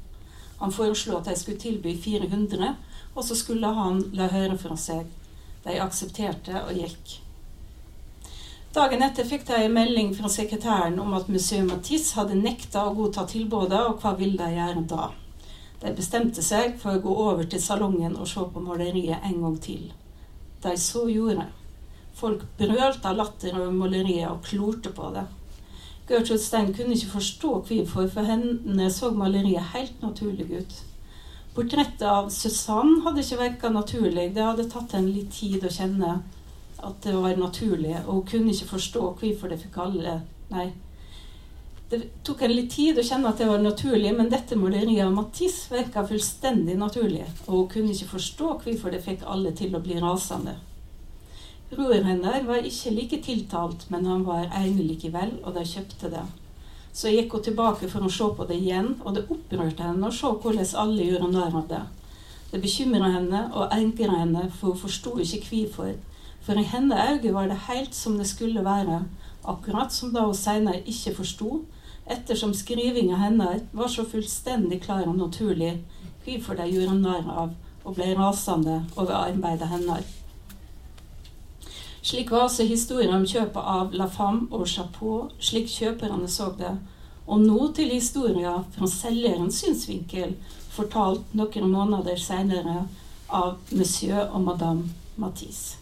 [0.58, 2.74] Han foreslo at de skulle tilby 400,
[3.14, 5.06] og så skulle han la høre fra seg.
[5.64, 7.18] De aksepterte og gikk.
[8.74, 12.94] Dagen etter fikk de en melding fra sekretæren om at Museum Matisse hadde nekta å
[12.94, 15.08] godta tilbudet, og hva ville de gjøre da?
[15.82, 19.56] De bestemte seg for å gå over til salongen og se på maleriet en gang
[19.62, 19.88] til.
[20.62, 21.46] De så gjorde.
[22.18, 25.24] Folk brølte av latter over maleriet og klorte på det.
[26.08, 30.78] Gertrude Stein kunne ikke forstå hvorfor, for henne så maleriet helt naturlig ut.
[31.54, 34.28] Portrettet av Susanne hadde ikke virka naturlig.
[34.34, 36.18] Det hadde tatt henne litt tid å kjenne
[36.78, 40.70] at det var naturlig, og hun kunne ikke forstå hvorfor det fikk alle Nei.
[41.90, 45.12] Det tok henne litt tid å kjenne at det var naturlig, men dette maleriet av
[45.12, 49.82] Matisse virka fullstendig naturlig, og hun kunne ikke forstå hvorfor det fikk alle til å
[49.84, 50.54] bli rasende.
[51.70, 56.24] Broren hennes var ikke like tiltalt, men han var enig likevel, og de kjøpte det.
[56.96, 60.14] Så gikk hun tilbake for å se på det igjen, og det opprørte henne å
[60.14, 61.82] se hvordan alle gjorde narr av det.
[62.50, 65.92] Det bekymra henne og engra henne, for hun forsto ikke hvorfor.
[66.46, 69.02] For i hennes øyne var det helt som det skulle være,
[69.44, 71.62] akkurat som da hun senere ikke forsto,
[72.08, 75.74] ettersom skrivinga hennes var så fullstendig klar og naturlig,
[76.24, 77.52] hvorfor de gjorde narr av
[77.84, 80.08] og ble rasende over arbeidet hennes.
[82.08, 86.70] Slik var altså historien om kjøpet av La Femme og Chapeau, slik kjøperne så det.
[87.28, 90.32] Og nå til historien fra selgerens synsvinkel,
[90.72, 92.86] fortalt noen måneder senere
[93.28, 94.88] av monsieur og madame
[95.20, 95.76] Matisse.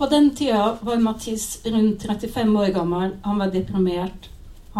[0.00, 3.18] På den tida var Matisse rundt 35 år gammel.
[3.28, 4.30] Han var deprimert.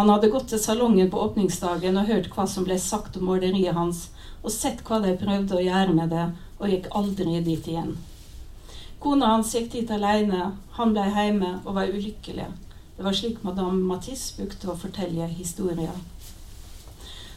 [0.01, 3.77] Han hadde gått til salongen på åpningsdagen og hørt hva som ble sagt om måleriet
[3.77, 4.07] hans,
[4.41, 6.23] og sett hva de prøvde å gjøre med det,
[6.57, 7.91] og gikk aldri dit igjen.
[9.05, 12.47] Kona hans gikk dit alene, han ble hjemme og var ulykkelig.
[12.97, 15.93] Det var slik madame Matisse brukte å fortelle historier.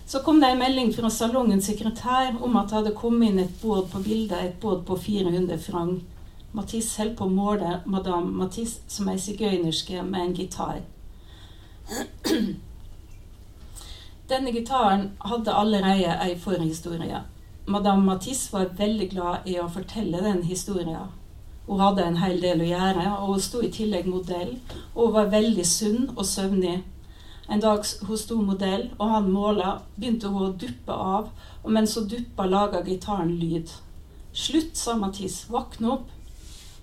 [0.07, 3.59] Så kom det en melding fra salongens sekretær om at det hadde kommet inn et
[3.59, 5.99] båd på bildet, et båd på 400 franc.
[6.55, 10.79] Matisse holdt på å måle madame Matisse som ei sigøynerske med en gitar.
[14.29, 17.23] Denne gitaren hadde allerede ei forhistorie.
[17.65, 21.11] Madame Matisse var veldig glad i å fortelle den historien.
[21.67, 24.57] Hun hadde en hel del å gjøre, og hun sto i tillegg modell.
[24.95, 26.81] Og hun var veldig sunn og søvnig.
[27.51, 31.31] En dag hun sto modell, og han måla, begynte hun å duppe av,
[31.63, 33.71] og mens hun duppa, laga gitaren lyd.
[34.33, 36.11] Slutt, sa Matisse, våkne opp.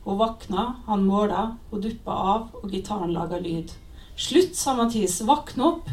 [0.04, 3.72] Hun våkna, han måla, hun duppa av, og gitaren laga lyd.
[4.20, 5.88] Slutt, sa Mathis, våkne opp.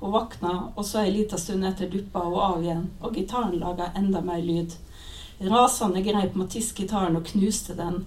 [0.00, 3.90] Hun våkna, og så ei lita stund etter duppa hun av igjen, og gitaren laga
[4.00, 4.72] enda mer lyd.
[5.44, 7.98] Rasende greip Mathis gitaren og knuste den.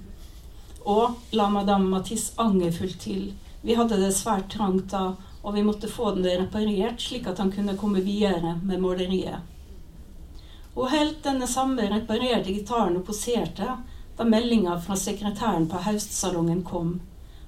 [0.90, 3.28] Og la madame Mathis angerfullt til.
[3.62, 5.04] Vi hadde det svært trangt da,
[5.44, 9.46] og vi måtte få den reparert slik at han kunne komme videre med måleriet.
[10.74, 13.78] Hun holdt denne samme reparerte gitaren og poserte
[14.18, 16.98] da meldinga fra sekretæren på Haustsalongen kom.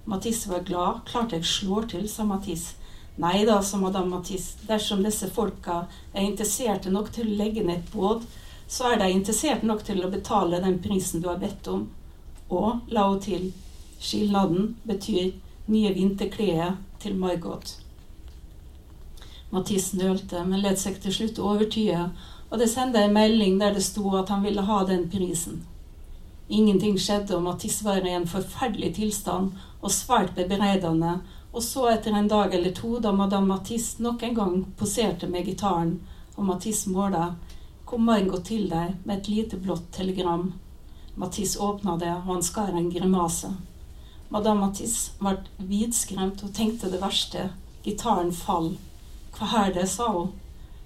[0.05, 1.01] Matisse var glad.
[1.05, 2.77] Klart jeg slår til, sa Matisse.
[3.21, 4.57] Nei da, sa madame Matisse.
[4.67, 8.23] Dersom disse folka er interesserte nok til å legge ned et båt,
[8.67, 11.89] så er de interessert nok til å betale den prisen du har bedt om.
[12.49, 13.51] Og, la hun til,
[14.01, 15.33] skilnaden betyr
[15.71, 17.75] nye vinterklær til Margot.
[19.51, 22.07] Matisse nølte, men let seg til slutt overtyde,
[22.49, 25.65] og det sendte en melding der det sto at han ville ha den prisen.
[26.51, 32.15] Ingenting skjedde, og Matisse var i en forferdelig tilstand og svært bebreidende, og så etter
[32.15, 35.97] en dag eller to, da madame Matisse nok en gang poserte med gitaren,
[36.35, 37.33] og Matisse måla,
[37.87, 40.49] kom Margot til deg med et lite blått telegram.
[41.15, 43.51] Matisse åpna det, og han skar en grimase.
[44.31, 45.37] Madame Matisse ble
[45.71, 47.49] vidskremt og tenkte det verste.
[47.83, 48.73] Gitaren fall.
[49.35, 50.31] Hva er det, sa hun.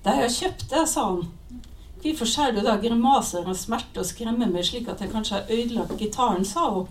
[0.04, 1.25] Det har jeg kjøpt det, sa han.
[2.06, 5.48] Hvorfor ser du da grimaser og smerte og skremmer meg slik at jeg kanskje har
[5.56, 6.86] ødelagt gitaren, sa hun.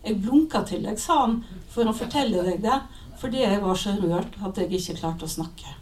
[0.00, 1.34] Jeg blunka til deg, sa han,
[1.68, 2.78] for å fortelle deg det,
[3.20, 5.76] fordi jeg var så rørt at jeg ikke klarte å snakke.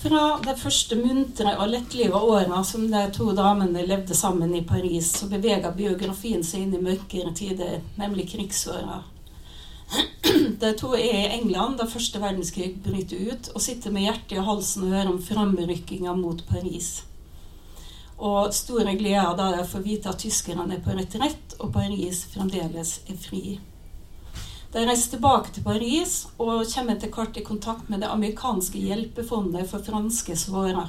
[0.00, 5.12] Fra de første muntre og lettliva åra som de to damene levde sammen i Paris,
[5.20, 9.04] så bevega biografien seg inn i mørkere tider, nemlig krigsåra.
[10.62, 14.46] De to er i England da første verdenskrig bryter ut, og sitter med hjertet i
[14.46, 17.04] halsen og hører om framrykkinga mot Paris.
[18.18, 23.00] Og store gleder da er å vite at tyskerne er på retrett, og Paris fremdeles
[23.10, 23.58] er fri.
[24.74, 29.68] De reiser tilbake til Paris og kommer etter hvert i kontakt med det amerikanske hjelpefondet
[29.70, 30.88] for franske såra.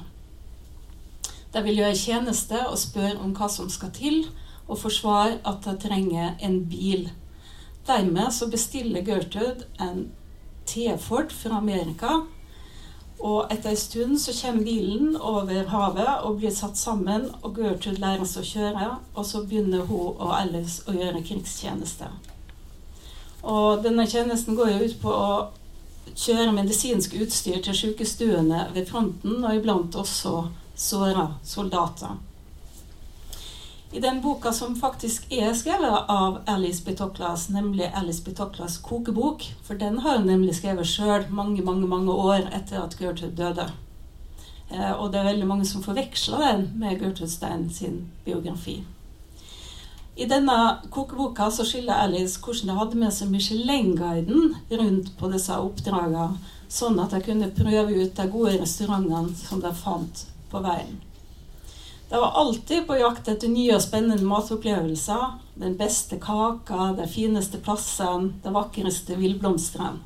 [1.53, 4.25] De vil gjøre tjeneste og spør om hva som skal til,
[4.65, 7.05] og forsvare at de trenger en bil.
[7.87, 10.11] Dermed så bestiller Gertrude en
[10.65, 12.21] T-Ford fra Amerika.
[13.19, 18.01] Og etter en stund så kommer bilen over havet og blir satt sammen, og Gertrude
[18.01, 22.09] lærer seg å kjøre, og så begynner hun og Alice å gjøre krigstjeneste.
[23.45, 25.31] Og denne tjenesten går jo ut på å
[26.15, 32.17] kjøre medisinsk utstyr til sykestuene ved fronten, og iblant også såra soldater.
[33.91, 39.77] I den boka som faktisk er skrevet av Alice Bitoklas, nemlig Alice Bitoklas kokebok, for
[39.79, 43.69] den har hun nemlig skrevet sjøl mange, mange, mange år etter at Gertrude døde.
[44.71, 48.81] Eh, og det er veldig mange som forveksler den med Gertrude Stein sin biografi.
[50.15, 50.57] I denne
[50.89, 56.39] kokeboka så skiller Alice hvordan de hadde med seg Michelin-guiden rundt på disse oppdragene,
[56.71, 61.04] sånn at de kunne prøve ut de gode restaurantene som de fant på veien.
[62.09, 65.39] De var alltid på jakt etter nye og spennende matopplevelser.
[65.57, 70.03] Den beste kaka, de fineste plassene, de vakreste villblomstene.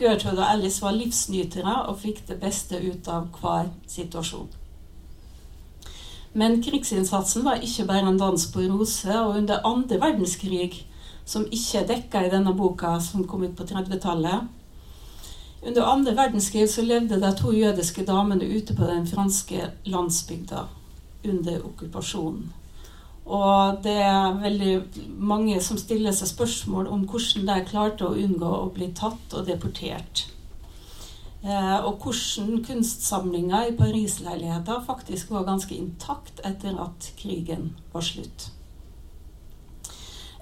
[0.00, 4.48] Gertrude og Alice var livsnytere og fikk det beste ut av hver situasjon.
[6.34, 9.20] Men krigsinnsatsen var ikke bare en dans på roser.
[9.20, 10.82] Og under andre verdenskrig,
[11.24, 14.48] som ikke er dekka i denne boka som kom ut på 30-tallet
[15.62, 20.64] Under andre verdenskrig så levde de to jødiske damene ute på den franske landsbygda
[21.28, 22.50] under okkupasjonen.
[23.22, 24.72] Og det er veldig
[25.22, 29.46] mange som stiller seg spørsmål om hvordan de klarte å unngå å bli tatt og
[29.46, 30.26] deportert.
[31.42, 38.50] Eh, og hvordan kunstsamlinga i Paris-leiligheta faktisk var ganske intakt etter at krigen var slutt.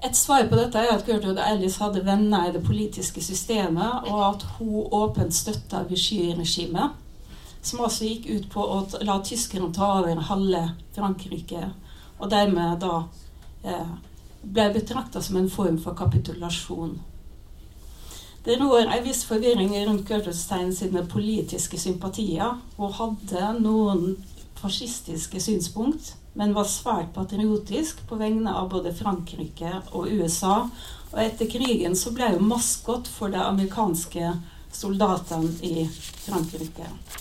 [0.01, 4.21] Et svar på dette er at Gertrude Ellis hadde venner i det politiske systemet, og
[4.31, 6.97] at hun åpent støtta Vichy-regimet,
[7.61, 10.63] som altså gikk ut på å la tyskerne ta over halve
[10.95, 11.69] Frankrike,
[12.19, 13.03] og dermed da
[13.63, 13.93] eh,
[14.41, 16.97] ble betrakta som en form for kapitulasjon.
[18.43, 22.57] Det rår en viss forvirring rundt Gertrude sine politiske sympatier.
[22.77, 24.15] Hun hadde noen
[24.57, 30.63] fascistiske synspunkt, men var svært patriotisk på vegne av både Frankrike og USA.
[31.11, 34.33] Og etter krigen så ble hun maskot for de amerikanske
[34.73, 35.85] soldatene i
[36.25, 36.87] Frankrike.
[36.87, 37.19] Uh,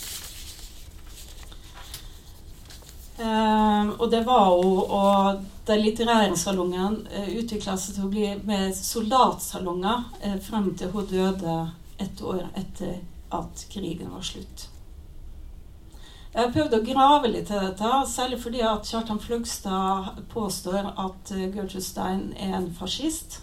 [3.21, 8.27] og det var jo Og de litterære salongene uh, eh, utvikla seg til å bli
[8.49, 11.57] med soldatsalonger uh, frem til hun døde
[12.01, 12.99] et år etter
[13.31, 14.67] at krigen var slutt.
[16.31, 21.33] Jeg har prøvd å grave litt til dette, særlig fordi at Kjartan Fløgstad påstår at
[21.37, 23.43] uh, Gertrude Stein er en fascist.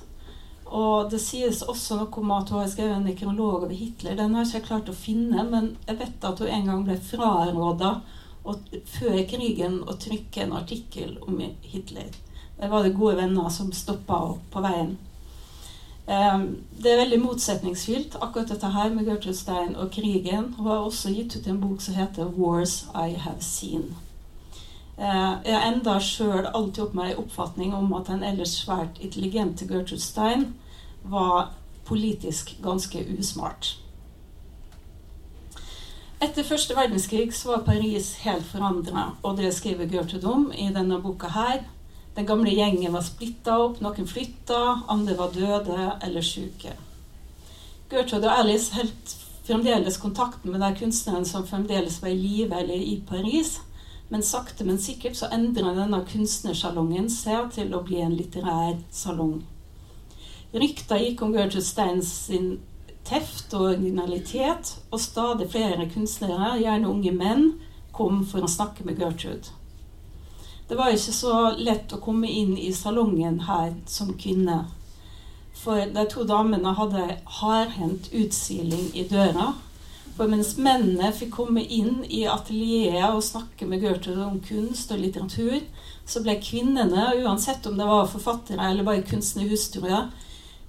[0.67, 4.17] Og det sies også noe om at hun har skrevet en nekrolog over Hitler.
[4.19, 6.97] Den har jeg ikke klart å finne, men jeg vet at hun en gang ble
[6.99, 7.93] fraråda
[8.97, 12.13] før krigen å trykke en artikkel om Hitler.
[12.57, 14.95] Det var det gode venner som stoppa opp på veien.
[16.07, 20.53] Um, det er veldig motsetningsfylt, akkurat dette her med Gertrude Stein og krigen.
[20.57, 23.91] Hun har også gitt ut en bok som heter 'Wars I Have Seen'.
[24.97, 29.67] Uh, jeg enda sjøl alltid opp med en oppfatning om at den ellers svært intelligente
[29.67, 30.55] Gertrude Stein
[31.03, 31.51] var
[31.85, 33.77] politisk ganske usmart.
[36.17, 40.97] Etter første verdenskrig så var Paris helt forandra, og det skriver Gertrude om i denne
[41.03, 41.59] boka her.
[42.15, 46.71] Den gamle gjengen var splitta opp, noen flytta, andre var døde eller syke.
[47.91, 49.13] Gertrude og Alice holdt
[49.45, 53.59] fremdeles kontakten med de kunstnerne som fremdeles var i live eller i Paris,
[54.09, 59.43] men sakte, men sikkert så endra denne kunstnersalongen seg til å bli en litterær salong.
[60.57, 62.55] Rykta gikk om Gertrude Steins sin
[63.07, 67.47] teft og originalitet, og stadig flere kunstnere, gjerne unge menn,
[67.95, 69.55] kom for å snakke med Gertrude.
[70.67, 74.65] Det var ikke så lett å komme inn i salongen her som kvinne.
[75.55, 77.05] For de to damene hadde
[77.39, 79.53] hardhendt utsiling i døra.
[80.17, 84.99] For mens mennene fikk komme inn i atelieret og snakke med Gertrude om kunst og
[85.01, 85.61] litteratur,
[86.07, 90.09] så ble kvinnene, uansett om det var forfattere eller bare kunstnerhustruer,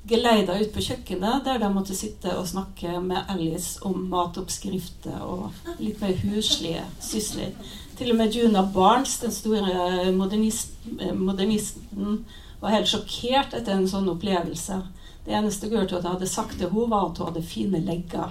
[0.09, 5.53] geleida ut på kjøkkenet, der de måtte sitte og snakke med Alice om matoppskrifter og
[5.79, 7.53] litt mer huslige sysler.
[7.99, 10.75] Til og med Juna Barnes, den store modernist,
[11.15, 12.25] modernisten,
[12.61, 14.81] var helt sjokkert etter en sånn opplevelse.
[15.27, 18.31] Det eneste Gertrude hadde sagt til henne, var at hun hadde fine legger.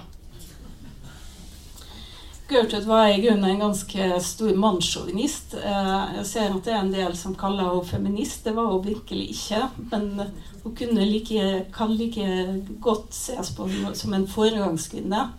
[2.48, 5.54] Gertrude var i grunnen en ganske stor mannssjåvinist.
[5.54, 8.40] Eh, jeg ser at det er en del som kaller henne feminist.
[8.44, 9.66] Det var hun virkelig ikke.
[9.92, 10.30] Men
[10.68, 15.32] hun kunne like, kan like godt ses på som en foregangskvinne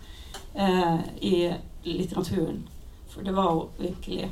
[0.54, 1.52] eh, i
[1.84, 2.68] litteraturen.
[3.08, 4.30] For det var hun virkelig.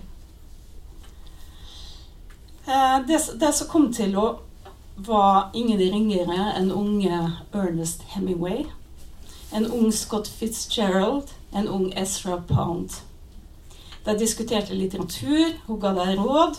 [2.66, 4.34] Eh, det, det, som kom til henne,
[4.96, 7.18] var ingen ringere enn unge
[7.54, 8.64] Ernest Hemingway.
[9.54, 12.90] En ung Scott Fitzgerald en ung Ezra Pound.
[14.04, 16.58] De diskuterte litteratur, hun ga dem råd,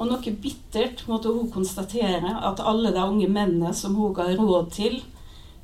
[0.00, 4.70] og noe bittert måtte hun konstatere at alle de unge mennene som hun ga råd
[4.72, 4.96] til,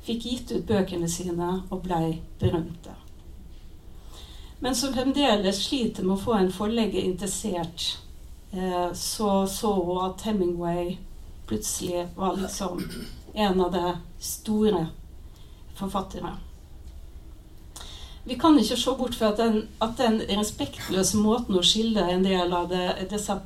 [0.05, 2.93] fikk gitt ut bøkene sine og blei berømte.
[4.61, 7.97] Men som fremdeles sliter med å få en forlegger interessert,
[8.53, 10.97] eh, så så hun at Hemingway
[11.49, 12.81] plutselig var liksom
[13.33, 14.87] en av de store
[15.75, 16.37] forfatterne.
[18.23, 22.25] Vi kan ikke se bort fra at den, at den respektløse måten å skille en
[22.25, 23.37] del av det, disse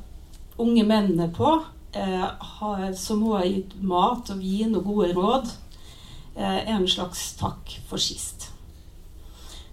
[0.62, 1.58] unge mennene på,
[1.92, 5.52] eh, som hun har gitt mat og vin og gode råd,
[6.36, 8.50] eh, er en slags takk for sist.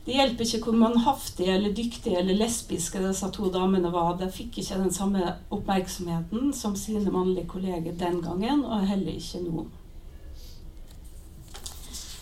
[0.06, 4.16] Det hjelper ikke hvor mannhaftige eller dyktige eller lesbiske disse to damene var.
[4.18, 9.44] De fikk ikke den samme oppmerksomheten som sine mannlige kolleger den gangen, og heller ikke
[9.44, 9.68] nå.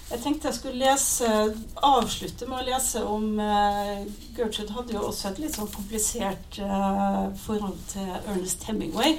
[0.08, 1.30] Jeg tenkte jeg skulle lese,
[1.84, 4.06] avslutte med å lese om uh,
[4.38, 9.18] Gertrude hadde jo også et litt sånn komplisert uh, forhold til Ernest Hemingway.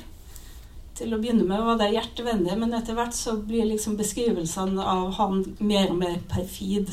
[0.96, 5.12] Til å begynne med var det hjertevennlig, men etter hvert så blir liksom beskrivelsene av
[5.18, 6.88] han mer og mer perfid.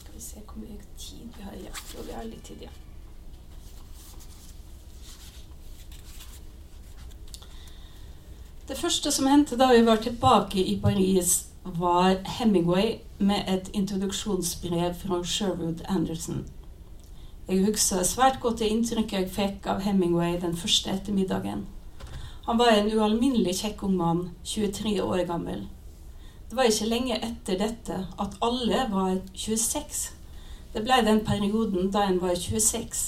[0.00, 1.80] Skal vi se hvor mye tid vi har igjen.
[1.94, 2.82] Jo, vi har litt tid igjen.
[8.68, 14.94] Det første som hendte da vi var tilbake i Paris, var Hemingway med et introduksjonsbrev
[14.94, 16.40] fra Sherwood Anderson.
[17.48, 21.62] Jeg husker svært godt det inntrykket jeg fikk av Hemingway den første ettermiddagen.
[22.48, 25.62] Han var en ualminnelig kjekk ung mann, 23 år gammel.
[26.50, 30.02] Det var ikke lenge etter dette at alle var 26.
[30.74, 33.06] Det ble den perioden da en var 26.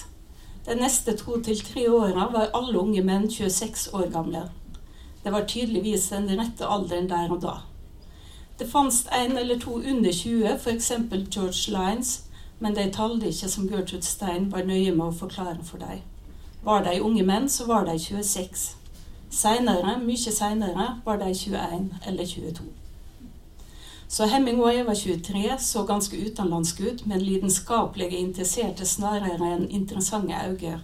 [0.71, 4.47] De neste to til tre åra var alle unge menn 26 år gamle.
[5.25, 7.57] Det var tydeligvis den rette alderen der og da.
[8.59, 10.93] Det fantes en eller to under 20, f.eks.
[11.31, 12.23] George Lines,
[12.59, 16.03] men de talte ikke som Gertrude Stein var nøye med å forklare for dem.
[16.65, 18.75] Var de unge menn, så var de 26.
[19.31, 22.65] Seinere, mye seinere, var de 21 eller 22.
[24.09, 30.81] Så Hemingway var 23, så ganske utenlandsk ut, men lidenskapelige interesserte snarere enn interessante øyne.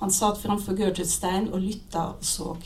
[0.00, 2.56] Han satt framfor Gertrude Stein og lytta og så.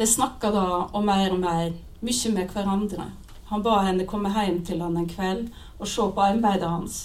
[0.00, 3.10] De snakka da og mer og mer, mye med hverandre.
[3.50, 7.00] Han ba henne komme hjem til han en kveld og se på arbeidet hans.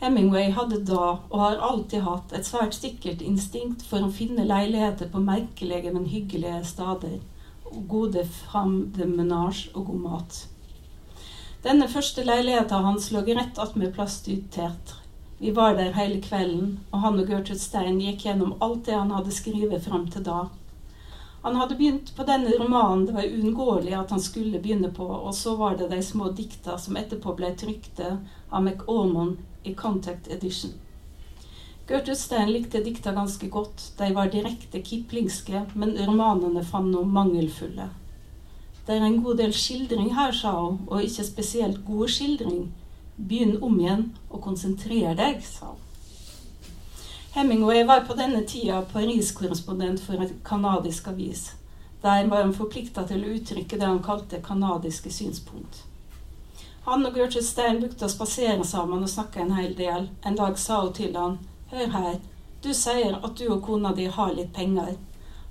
[0.00, 5.10] Hemingway hadde da, og har alltid hatt, et svært sikkert instinkt for å finne leiligheter
[5.12, 7.18] på merkelige, men hyggelige steder
[7.88, 8.24] gode
[9.06, 10.38] menage og god mat.
[11.62, 14.96] Denne første leiligheten hans lå rett attmed Plastutteatret.
[15.40, 19.12] Vi var der hele kvelden, og han og Gertrud Stein gikk gjennom alt det han
[19.12, 20.46] hadde skrevet fram til da.
[21.42, 25.34] Han hadde begynt på denne romanen det var uunngåelig at han skulle begynne på, og
[25.34, 28.10] så var det de små dikta som etterpå ble trykte
[28.50, 30.74] av McAlmond i Contact Edition.
[31.88, 33.86] Gertrud Stein likte dikta ganske godt.
[33.98, 37.88] De var direkte kiplingske, men romanene fant noe mangelfulle.
[38.86, 42.68] Det er en god del skildring her, sa hun, og ikke spesielt god skildring.
[43.16, 45.86] Begynn om igjen og konsentrer deg, sa hun.
[47.32, 51.52] Hemingway var på denne tida Paris-korrespondent for en canadisk avis.
[52.02, 55.84] Der var han forplikta til å uttrykke det han kalte canadiske synspunkt.
[56.88, 60.08] Han og Gertrude Stein brukte å spasere sammen og snakke en hel del.
[60.26, 61.38] En dag sa hun til han
[61.70, 62.18] Hør her,
[62.64, 64.96] du sier at du og kona di har litt penger.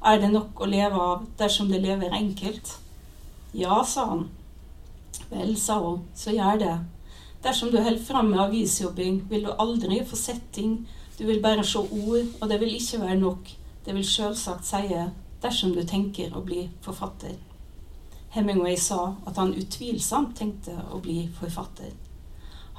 [0.03, 2.73] Er det nok å leve av dersom det lever enkelt?
[3.55, 4.27] Ja, sa han.
[5.29, 6.75] Vel, sa hun, så gjør det.
[7.43, 10.87] Dersom du holder fram med avisjobbing, vil du aldri få sett ting.
[11.19, 13.51] Du vil bare se ord, og det vil ikke være nok.
[13.85, 15.05] Det vil selvsagt sie
[15.41, 17.37] dersom du tenker å bli forfatter.
[18.35, 21.95] Hemingway sa at han utvilsomt tenkte å bli forfatter.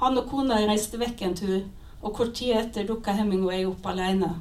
[0.01, 1.59] Han og kona reiste vekk en tur,
[2.01, 4.31] og kort tid etter dukka Hemingway opp alene.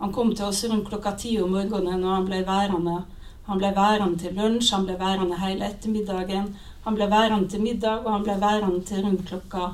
[0.00, 3.02] Han kom til oss rundt klokka ti om morgenen, og han ble værende.
[3.50, 6.54] Han ble værende til lunsj, han ble værende hele ettermiddagen.
[6.84, 9.72] Han ble værende til middag, og han ble værende til rundt klokka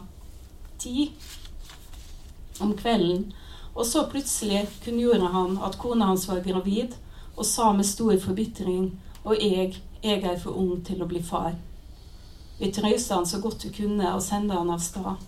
[0.78, 1.12] ti
[2.60, 3.32] om kvelden.
[3.74, 6.96] Og så plutselig kunngjorde han at kona hans var gravid,
[7.36, 8.92] og sa med stor forbitring
[9.24, 11.56] og jeg, jeg er for ung til å bli far.
[12.58, 15.26] Vi trøysa han så godt vi kunne og sendte han av sted.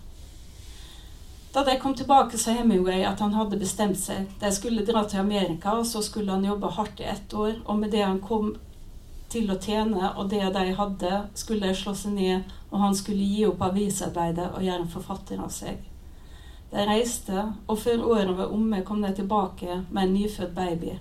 [1.53, 4.29] Da de kom tilbake, sa Hemingway at han hadde bestemt seg.
[4.41, 7.55] De skulle dra til Amerika, og så skulle han jobbe hardt i ett år.
[7.65, 8.53] Og med det han kom
[9.29, 13.27] til å tjene, og det de hadde, skulle de slå seg ned, og han skulle
[13.27, 15.77] gi opp avisarbeidet og gjøre en forfatter av seg.
[16.69, 20.97] De reiste, og før året var omme, kom de tilbake med en nyfødt baby.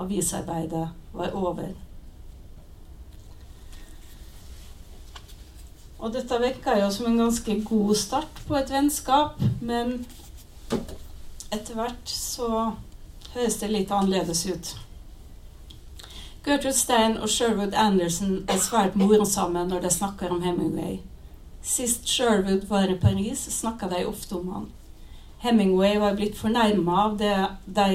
[0.00, 1.74] Avisarbeidet var over.
[6.04, 10.02] Og dette vekka jo som en ganske god start på et vennskap, men
[11.52, 12.48] etter hvert så
[13.34, 14.74] høres det litt annerledes ut.
[16.44, 20.98] Gertrude Stein og Sherwood Anderson er svært morsomme når de snakker om Hemingway.
[21.64, 24.66] Sist Sherwood var i Paris, snakka de ofte om han.
[25.40, 27.16] Hemingway var blitt fornærma av,
[27.64, 27.88] de,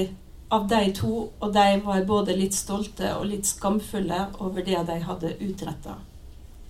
[0.49, 4.99] av de to, og de var både litt stolte og litt skamfulle over det de
[5.05, 5.99] hadde utretta.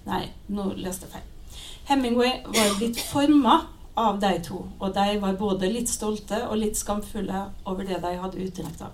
[0.04, 1.60] Nei, nå leste jeg feil.
[1.88, 3.62] Hemingway var blitt forma
[3.96, 8.18] av de to, og de var både litt stolte og litt skamfulle over det de
[8.20, 8.92] hadde utretta.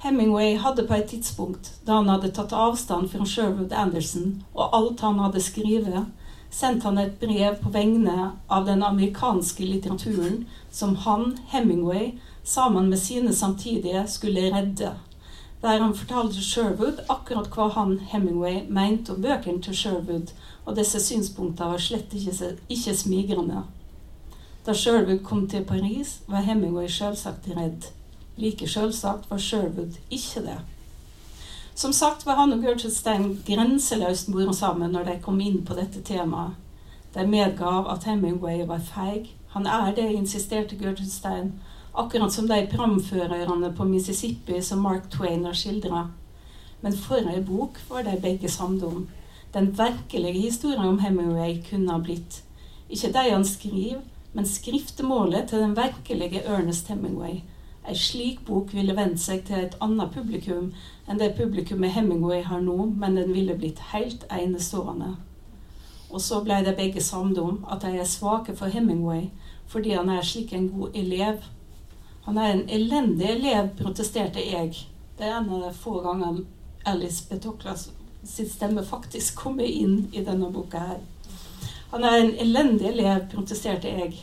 [0.00, 5.04] Hemingway hadde på et tidspunkt, da han hadde tatt avstand fra Sherwood Anderson og alt
[5.04, 6.06] han hadde skrevet,
[6.50, 12.98] sendt han et brev på vegne av den amerikanske litteraturen som han, Hemingway, sammen med
[12.98, 14.94] sine samtidige skulle redde
[15.62, 20.32] der han fortalte Sherwood akkurat hva han, Hemingway, mente om bøkene til Sherwood,
[20.64, 23.64] og disse synspunktene var slett ikke, ikke smigrende.
[24.66, 27.90] Da Sherwood kom til Paris, var Hemingway selvsagt redd.
[28.40, 30.58] Like selvsagt var Sherwood ikke det.
[31.74, 36.00] Som sagt var han og Gertrude Stein grenseløst morsomme når de kom inn på dette
[36.04, 36.56] temaet.
[37.14, 39.30] De medgav at Hemingway var feig.
[39.54, 41.52] Han er det, insisterte Gertrude Stein,
[41.94, 46.06] akkurat som de framførerne på Mississippi som Mark Twain har skildra.
[46.80, 49.08] Men for ei bok var de begge samde om.
[49.54, 52.42] Den virkelige historien om Hemingway kunne ha blitt.
[52.88, 54.00] Ikke de han skriver,
[54.32, 57.40] men skriftemålet til den virkelige Ernest Hemingway.
[57.88, 60.72] Ei slik bok ville vendt seg til et annet publikum
[61.08, 65.14] enn det publikummet Hemingway har nå, men den ville blitt helt enestående.
[66.10, 69.30] Og så ble de begge samde om at de er svake for Hemingway
[69.70, 71.44] fordi han er slik en god elev
[72.26, 74.74] Han er en elendig elev, protesterte jeg.
[75.18, 76.44] Det er en av de få gangene
[76.84, 77.88] Alice Betoklas
[78.24, 81.00] sitt stemme faktisk kommer inn i denne boka her.
[81.90, 84.18] Han er en elendig elev, protesterte jeg.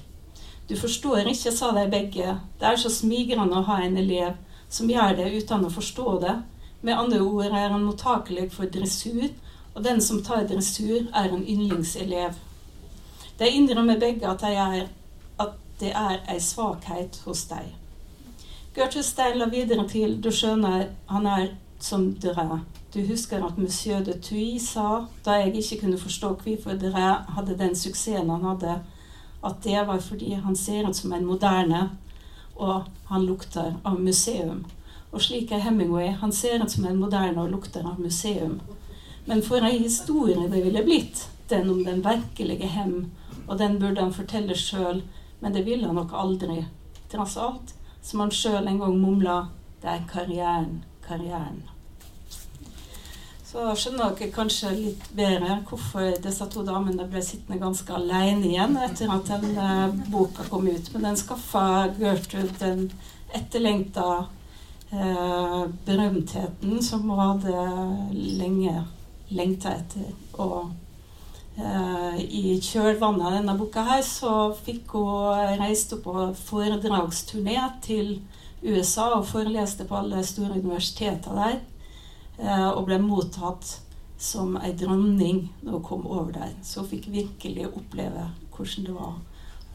[0.70, 2.40] Du forstår ikke, sa de begge.
[2.60, 4.36] Det er så smigrende å ha en elev
[4.70, 6.36] som gjør det uten å forstå det.
[6.82, 9.30] Med andre ord er han mottakelig for dressur,
[9.76, 12.36] og den som tar dressur, er en yndlingselev.
[13.40, 14.90] De innrømmer begge at, er,
[15.40, 17.72] at det er ei svakhet hos dem.
[18.76, 21.48] Gertrude la videre til du skjønner, han er
[21.80, 22.62] som dere.
[22.94, 27.58] Du husker at monsieur de Thuy sa, da jeg ikke kunne forstå hvorfor dere hadde
[27.58, 28.80] den suksessen han hadde,
[29.48, 31.90] at det var fordi han ser ut som en moderne,
[32.56, 34.66] og han lukter av museum.
[35.12, 36.10] Og slik er Hemingway.
[36.22, 38.60] Han ser ut som en moderne og lukter av museum.
[39.26, 43.12] Men for ei historie det ville blitt, den om den virkelige hem,
[43.48, 45.02] og den burde han fortelle sjøl,
[45.40, 46.66] men det ville han nok aldri.
[47.12, 49.40] Tross alt, som han sjøl en gang mumla,
[49.82, 51.64] det er karrieren, karrieren.
[53.58, 58.76] Så skjønner dere kanskje litt bedre hvorfor disse to damene ble sittende ganske alene igjen
[58.86, 60.92] etter at den eh, boka kom ut.
[60.94, 61.64] Men den skaffa
[61.98, 62.84] Gertrude den
[63.34, 64.12] etterlengta
[64.94, 67.64] eh, berømtheten som hun hadde
[68.14, 68.76] lenge
[69.34, 70.12] lengta etter.
[70.38, 70.70] Og
[71.58, 74.36] eh, i kjølvannet av denne boka her så
[74.68, 78.20] fikk hun reist opp på foredragsturné til
[78.62, 81.58] USA og foreleste på alle store universiteter der.
[82.38, 83.80] Eh, og ble mottatt
[84.18, 86.54] som ei dronning når hun kom over der.
[86.64, 89.18] Så hun fikk virkelig oppleve hvordan det var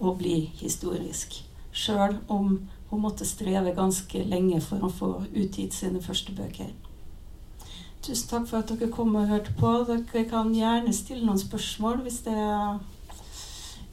[0.02, 1.40] å bli historisk.
[1.72, 2.56] Sjøl om
[2.90, 6.72] hun måtte streve ganske lenge for å få utgitt sine første bøker.
[8.02, 9.70] Tusen takk for at dere kom og hørte på.
[9.86, 12.82] Dere kan gjerne stille noen spørsmål hvis det er,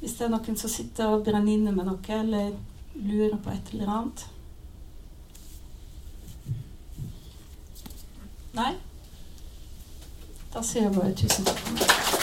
[0.02, 2.52] hvis det er noen som sitter og brenner inne med noe eller
[2.98, 4.26] lurer på et eller annet.
[8.54, 8.74] Nei?
[10.54, 12.19] Da sier jeg bare tusen takk for meg.